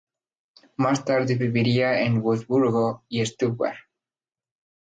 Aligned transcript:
Más 0.77 1.05
tarde 1.05 1.35
viviría 1.35 2.01
en 2.01 2.21
Wurzburgo 2.23 3.03
y 3.07 3.23
Stuttgart. 3.23 3.77